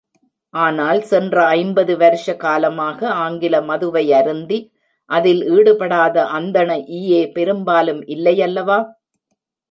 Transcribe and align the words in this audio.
ஆனால், 0.53 0.99
சென்ற 1.01 1.35
ஐம்பது 1.57 1.93
வருஷ 1.97 2.35
காலமாக 2.35 3.09
ஆங்கில 3.25 3.55
மதுவை 3.61 4.03
அருந்தி 4.11 4.59
அதில் 5.09 5.43
ஈடுபடாத 5.49 6.25
அந்தண 6.37 6.69
ஈயே 6.99 7.21
பெரும்பாலும் 7.35 8.01
இல்லையல்லவா? 8.07 8.79